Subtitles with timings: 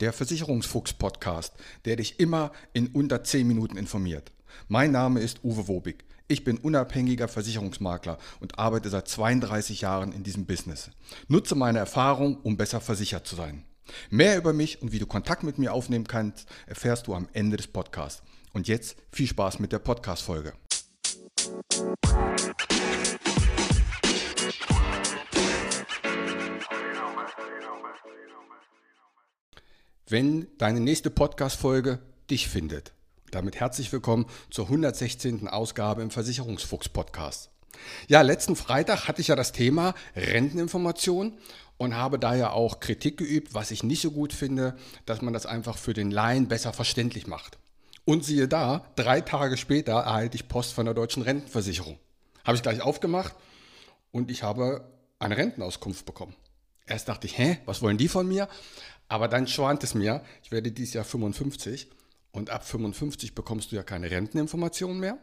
[0.00, 4.32] der Versicherungsfuchs-Podcast, der dich immer in unter 10 Minuten informiert.
[4.68, 6.04] Mein Name ist Uwe Wobig.
[6.28, 10.90] Ich bin unabhängiger Versicherungsmakler und arbeite seit 32 Jahren in diesem Business.
[11.26, 13.64] Nutze meine Erfahrung, um besser versichert zu sein.
[14.10, 17.56] Mehr über mich und wie du Kontakt mit mir aufnehmen kannst, erfährst du am Ende
[17.56, 18.22] des Podcasts.
[18.52, 20.52] Und jetzt viel Spaß mit der Podcast-Folge.
[30.10, 31.98] Wenn deine nächste Podcast-Folge
[32.30, 32.92] dich findet.
[33.30, 35.48] Damit herzlich willkommen zur 116.
[35.48, 37.50] Ausgabe im Versicherungsfuchs-Podcast.
[38.08, 41.34] Ja, letzten Freitag hatte ich ja das Thema Renteninformation
[41.76, 45.34] und habe da ja auch Kritik geübt, was ich nicht so gut finde, dass man
[45.34, 47.58] das einfach für den Laien besser verständlich macht.
[48.06, 51.98] Und siehe da, drei Tage später erhalte ich Post von der deutschen Rentenversicherung.
[52.44, 53.34] Habe ich gleich aufgemacht
[54.10, 56.34] und ich habe eine Rentenauskunft bekommen.
[56.86, 58.48] Erst dachte ich, hä, was wollen die von mir?
[59.08, 61.88] Aber dann schwant es mir, ich werde dieses Jahr 55
[62.30, 65.18] und ab 55 bekommst du ja keine Renteninformation mehr.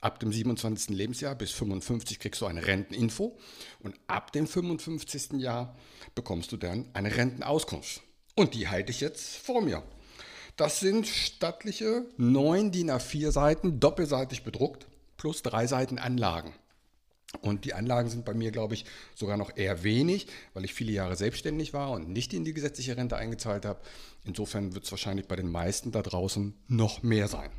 [0.00, 0.96] Ab dem 27.
[0.96, 3.38] Lebensjahr bis 55 kriegst du eine Renteninfo
[3.80, 5.32] und ab dem 55.
[5.32, 5.76] Jahr
[6.14, 8.00] bekommst du dann eine Rentenauskunft.
[8.34, 9.82] Und die halte ich jetzt vor mir.
[10.56, 14.86] Das sind stattliche 9 DIN A4 Seiten, doppelseitig bedruckt,
[15.18, 16.54] plus drei Seiten Anlagen.
[17.42, 20.92] Und die Anlagen sind bei mir, glaube ich, sogar noch eher wenig, weil ich viele
[20.92, 23.80] Jahre selbstständig war und nicht in die gesetzliche Rente eingezahlt habe.
[24.24, 27.50] Insofern wird es wahrscheinlich bei den meisten da draußen noch mehr sein.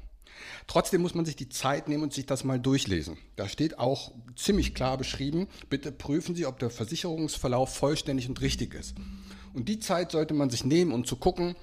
[0.68, 3.18] Trotzdem muss man sich die Zeit nehmen und sich das mal durchlesen.
[3.36, 8.74] Da steht auch ziemlich klar beschrieben, bitte prüfen Sie, ob der Versicherungsverlauf vollständig und richtig
[8.74, 8.96] ist.
[9.54, 11.56] Und die Zeit sollte man sich nehmen, um zu gucken,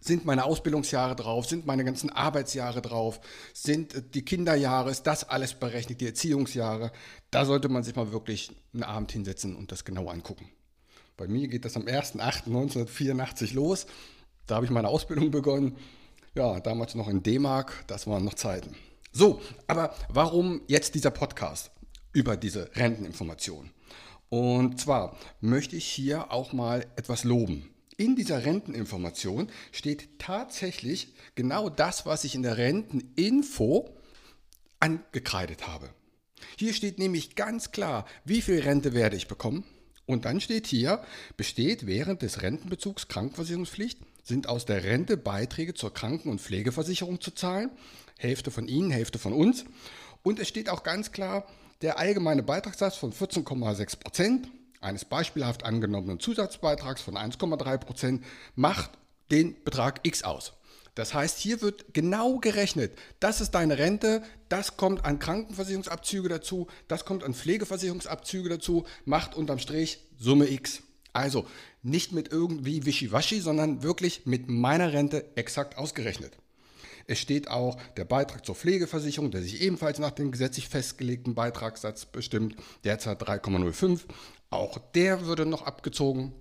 [0.00, 1.46] sind meine Ausbildungsjahre drauf?
[1.46, 3.20] Sind meine ganzen Arbeitsjahre drauf?
[3.52, 4.90] Sind äh, die Kinderjahre?
[4.90, 6.00] Ist das alles berechnet?
[6.00, 6.90] Die Erziehungsjahre?
[7.30, 10.48] Da sollte man sich mal wirklich einen Abend hinsetzen und das genau angucken.
[11.16, 13.86] Bei mir geht das am 1.8.1984 los.
[14.46, 15.76] Da habe ich meine Ausbildung begonnen.
[16.34, 17.84] Ja, damals noch in D-Mark.
[17.86, 18.74] Das waren noch Zeiten.
[19.12, 21.72] So, aber warum jetzt dieser Podcast
[22.12, 23.70] über diese Renteninformation?
[24.30, 27.68] Und zwar möchte ich hier auch mal etwas loben
[28.00, 33.94] in dieser Renteninformation steht tatsächlich genau das, was ich in der Renteninfo
[34.80, 35.90] angekreidet habe.
[36.56, 39.64] Hier steht nämlich ganz klar, wie viel Rente werde ich bekommen.
[40.06, 41.04] Und dann steht hier,
[41.36, 47.32] besteht während des Rentenbezugs Krankenversicherungspflicht, sind aus der Rente Beiträge zur Kranken- und Pflegeversicherung zu
[47.32, 47.70] zahlen.
[48.16, 49.66] Hälfte von Ihnen, Hälfte von uns.
[50.22, 51.46] Und es steht auch ganz klar,
[51.82, 54.48] der allgemeine Beitragssatz von 14,6 Prozent
[54.80, 58.24] eines beispielhaft angenommenen Zusatzbeitrags von 1,3 Prozent
[58.54, 58.90] macht
[59.30, 60.54] den Betrag X aus.
[60.94, 66.66] Das heißt, hier wird genau gerechnet, das ist deine Rente, das kommt an Krankenversicherungsabzüge dazu,
[66.88, 70.82] das kommt an Pflegeversicherungsabzüge dazu, macht unterm Strich Summe X.
[71.12, 71.46] Also
[71.82, 76.36] nicht mit irgendwie Wischiwaschi, sondern wirklich mit meiner Rente exakt ausgerechnet.
[77.06, 82.06] Es steht auch der Beitrag zur Pflegeversicherung, der sich ebenfalls nach dem gesetzlich festgelegten Beitragssatz
[82.06, 84.02] bestimmt, derzeit 3,05.
[84.50, 86.32] Auch der würde noch abgezogen.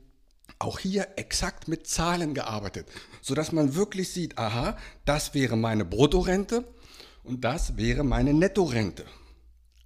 [0.57, 2.87] Auch hier exakt mit Zahlen gearbeitet,
[3.21, 6.67] sodass man wirklich sieht, aha, das wäre meine Bruttorente
[7.23, 9.05] und das wäre meine Nettorente.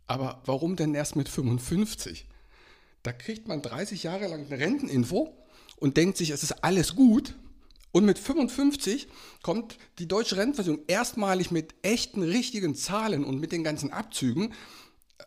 [0.07, 2.28] Aber warum denn erst mit 55?
[3.03, 5.38] Da kriegt man 30 Jahre lang eine Renteninfo
[5.75, 7.35] und denkt sich, es ist alles gut.
[7.91, 9.07] Und mit 55
[9.44, 14.53] kommt die deutsche Rentenversicherung erstmalig mit echten, richtigen Zahlen und mit den ganzen Abzügen.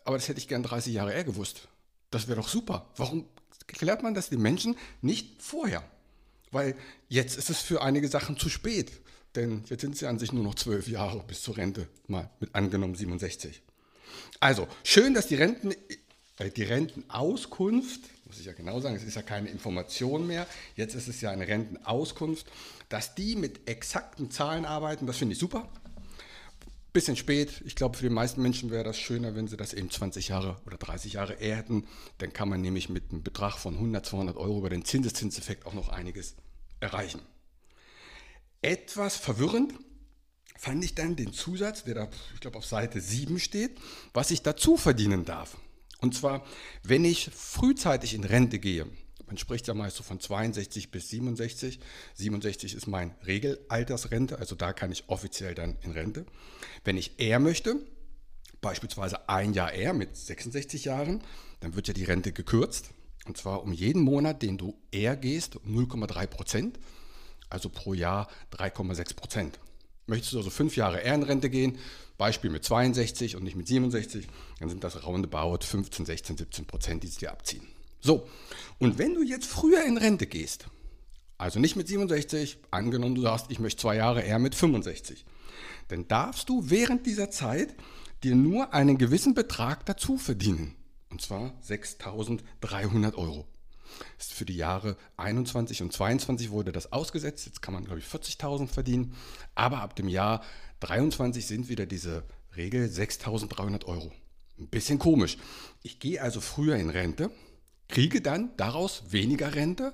[0.03, 1.69] Aber das hätte ich gern 30 Jahre eher gewusst.
[2.11, 2.89] Das wäre doch super.
[2.95, 3.25] Warum
[3.67, 5.83] klärt man das den Menschen nicht vorher?
[6.51, 6.75] Weil
[7.09, 8.91] jetzt ist es für einige Sachen zu spät.
[9.35, 12.55] Denn jetzt sind ja an sich nur noch zwölf Jahre bis zur Rente, mal mit
[12.55, 13.61] angenommen 67.
[14.39, 15.73] Also, schön, dass die, Renten,
[16.39, 20.95] äh, die Rentenauskunft, muss ich ja genau sagen, es ist ja keine Information mehr, jetzt
[20.95, 22.47] ist es ja eine Rentenauskunft,
[22.89, 25.69] dass die mit exakten Zahlen arbeiten, das finde ich super.
[26.97, 27.61] Bisschen spät.
[27.63, 30.59] Ich glaube, für die meisten Menschen wäre das schöner, wenn sie das eben 20 Jahre
[30.65, 31.85] oder 30 Jahre eher hätten.
[32.17, 35.75] Dann kann man nämlich mit einem Betrag von 100, 200 Euro über den Zinseszinseffekt auch
[35.75, 36.33] noch einiges
[36.79, 37.21] erreichen.
[38.63, 39.75] Etwas verwirrend
[40.57, 43.77] fand ich dann den Zusatz, der da, ich glaube, auf Seite 7 steht,
[44.15, 45.55] was ich dazu verdienen darf.
[46.01, 46.43] Und zwar,
[46.81, 48.87] wenn ich frühzeitig in Rente gehe,
[49.27, 51.79] man spricht ja meist so von 62 bis 67.
[52.15, 56.25] 67 ist mein Regelaltersrente, also da kann ich offiziell dann in Rente.
[56.83, 57.75] Wenn ich eher möchte,
[58.61, 61.21] beispielsweise ein Jahr eher mit 66 Jahren,
[61.59, 62.91] dann wird ja die Rente gekürzt.
[63.25, 66.79] Und zwar um jeden Monat, den du eher gehst, 0,3 Prozent,
[67.49, 69.59] also pro Jahr 3,6 Prozent.
[70.05, 71.77] Möchtest du also fünf Jahre eher in Rente gehen,
[72.17, 74.27] Beispiel mit 62 und nicht mit 67,
[74.59, 77.67] dann sind das roundabout 15, 16, 17 Prozent, die sie dir abziehen.
[77.99, 78.27] So,
[78.79, 80.67] und wenn du jetzt früher in Rente gehst,
[81.39, 85.23] Also nicht mit 67, angenommen du sagst, ich möchte zwei Jahre eher mit 65.
[85.87, 87.75] Dann darfst du während dieser Zeit
[88.23, 90.75] dir nur einen gewissen Betrag dazu verdienen.
[91.09, 93.47] Und zwar 6.300 Euro.
[94.17, 97.45] Ist für die Jahre 21 und 22 wurde das ausgesetzt.
[97.45, 99.15] Jetzt kann man, glaube ich, 40.000 verdienen.
[99.55, 100.43] Aber ab dem Jahr
[100.81, 102.23] 23 sind wieder diese
[102.55, 104.11] Regel 6.300 Euro.
[104.59, 105.37] Ein bisschen komisch.
[105.83, 107.31] Ich gehe also früher in Rente,
[107.87, 109.93] kriege dann daraus weniger Rente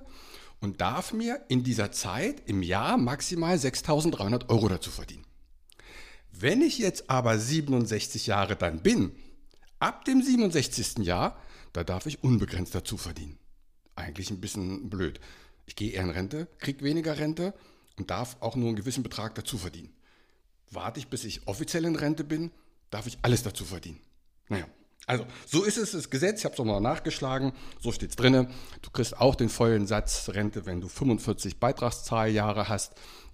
[0.59, 5.25] und darf mir in dieser Zeit im Jahr maximal 6.300 Euro dazu verdienen.
[6.31, 9.11] Wenn ich jetzt aber 67 Jahre dann bin,
[9.79, 10.99] ab dem 67.
[10.99, 11.39] Jahr,
[11.73, 13.37] da darf ich unbegrenzt dazu verdienen.
[13.95, 15.19] Eigentlich ein bisschen blöd.
[15.65, 17.53] Ich gehe eher in Rente, kriege weniger Rente
[17.97, 19.93] und darf auch nur einen gewissen Betrag dazu verdienen.
[20.71, 22.51] Warte ich, bis ich offiziell in Rente bin,
[22.89, 23.99] darf ich alles dazu verdienen.
[24.49, 24.65] Naja,
[25.05, 28.47] also so ist es das Gesetz, ich habe es nochmal nachgeschlagen, so steht es drin.
[28.81, 32.93] Du kriegst auch den vollen Satz Rente, wenn du 45 Beitragszahljahre hast,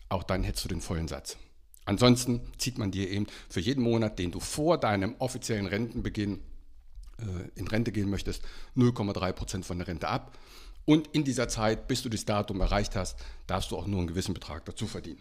[0.10, 1.38] auch dann hättest du den vollen Satz.
[1.86, 6.40] Ansonsten zieht man dir eben für jeden Monat, den du vor deinem offiziellen Rentenbeginn
[7.20, 8.44] äh, in Rente gehen möchtest,
[8.76, 10.38] 0,3 Prozent von der Rente ab.
[10.86, 13.18] Und in dieser Zeit, bis du das Datum erreicht hast,
[13.48, 15.20] darfst du auch nur einen gewissen Betrag dazu verdienen.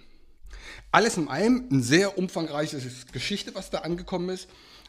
[0.93, 2.81] Alles in allem eine sehr umfangreiche
[3.13, 4.49] Geschichte, was da angekommen ist.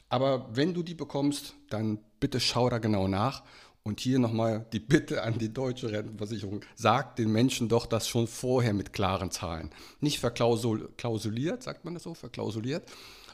[0.10, 3.44] Aber wenn du die bekommst, dann bitte schau da genau nach.
[3.84, 6.62] Und hier nochmal die Bitte an die deutsche Rentenversicherung.
[6.76, 9.72] Sagt den Menschen doch das schon vorher mit klaren Zahlen.
[10.02, 12.84] Nicht verklausuliert, sagt man das so, verklausuliert,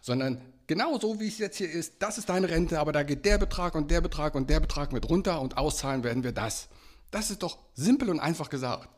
[0.02, 1.96] sondern genau so, wie es jetzt hier ist.
[2.00, 4.94] Das ist deine Rente, aber da geht der Betrag und der Betrag und der Betrag
[4.94, 6.70] mit runter und auszahlen werden wir das.
[7.10, 8.90] Das ist doch simpel und einfach gesagt.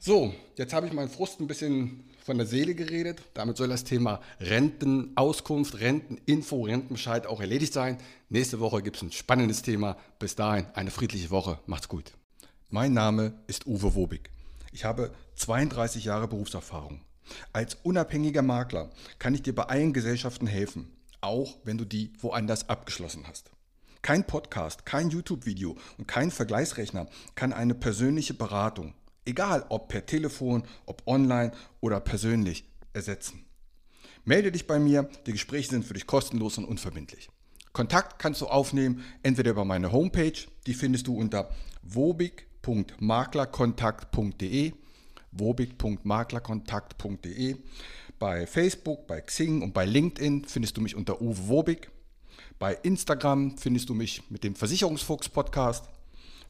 [0.00, 3.20] So, jetzt habe ich meinen Frust ein bisschen von der Seele geredet.
[3.34, 7.98] Damit soll das Thema Rentenauskunft, Renteninfo, Rentenbescheid auch erledigt sein.
[8.28, 9.96] Nächste Woche gibt es ein spannendes Thema.
[10.20, 11.58] Bis dahin eine friedliche Woche.
[11.66, 12.12] Macht's gut.
[12.70, 14.30] Mein Name ist Uwe Wobig.
[14.70, 17.00] Ich habe 32 Jahre Berufserfahrung.
[17.52, 22.68] Als unabhängiger Makler kann ich dir bei allen Gesellschaften helfen, auch wenn du die woanders
[22.68, 23.50] abgeschlossen hast.
[24.02, 28.94] Kein Podcast, kein YouTube-Video und kein Vergleichsrechner kann eine persönliche Beratung
[29.28, 33.44] egal ob per Telefon, ob online oder persönlich, ersetzen.
[34.24, 37.28] Melde dich bei mir, die Gespräche sind für dich kostenlos und unverbindlich.
[37.72, 40.32] Kontakt kannst du aufnehmen, entweder über meine Homepage,
[40.66, 41.48] die findest du unter
[41.82, 44.72] wobig.maklerkontakt.de,
[45.32, 47.56] wobig.maklerkontakt.de,
[48.18, 51.88] bei Facebook, bei Xing und bei LinkedIn findest du mich unter Uwe Wobig.
[52.58, 55.84] Bei Instagram findest du mich mit dem Versicherungsfuchs Podcast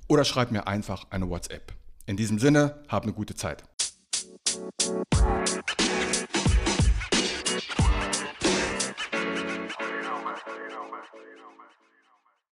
[0.08, 1.74] oder schreib mir einfach eine WhatsApp.
[2.08, 3.64] In diesem Sinne, hab eine gute Zeit.